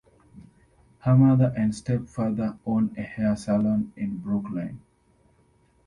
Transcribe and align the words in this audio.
Her 1.01 1.15
mother 1.15 1.53
and 1.55 1.75
stepfather 1.75 2.57
own 2.65 2.95
a 2.97 3.03
hair 3.03 3.35
salon 3.35 3.93
in 3.95 4.17
Brooklyn. 4.17 4.81